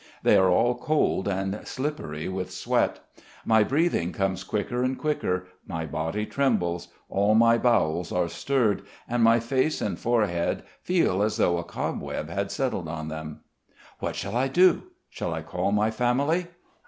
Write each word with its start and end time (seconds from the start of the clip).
They 0.23 0.35
are 0.35 0.49
all 0.49 0.73
cold 0.79 1.27
and 1.27 1.55
slippery 1.67 2.27
with 2.27 2.49
sweat. 2.49 3.01
My 3.45 3.63
breathing 3.63 4.11
comes 4.13 4.43
quicker 4.43 4.81
and 4.81 4.97
quicker; 4.97 5.45
my 5.67 5.85
body 5.85 6.25
trembles, 6.25 6.87
all 7.07 7.35
my 7.35 7.59
bowels 7.59 8.11
are 8.11 8.27
stirred, 8.27 8.81
and 9.07 9.21
my 9.23 9.39
face 9.39 9.79
and 9.79 9.99
forehead 9.99 10.63
feel 10.81 11.21
as 11.21 11.37
though 11.37 11.59
a 11.59 11.63
cobweb 11.63 12.31
had 12.31 12.49
settled 12.49 12.87
on 12.87 13.09
them. 13.09 13.41
What 13.99 14.15
shall 14.15 14.35
I 14.35 14.47
do? 14.47 14.85
Shall 15.07 15.35
I 15.35 15.43
call 15.43 15.71
my 15.71 15.91
family? 15.91 16.47